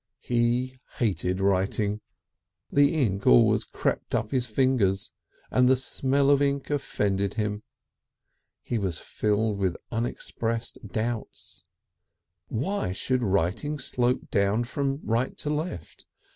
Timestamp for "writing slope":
13.21-14.31